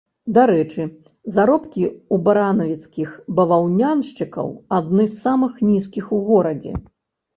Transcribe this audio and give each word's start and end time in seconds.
Дарэчы, 0.35 0.83
заробкі 1.35 1.83
ў 1.89 2.15
баранавіцкіх 2.27 3.09
баваўняншчыкаў 3.41 4.47
адны 4.79 5.05
з 5.13 5.23
самых 5.25 5.53
нізкіх 5.69 6.05
у 6.19 6.25
горадзе. 6.31 6.73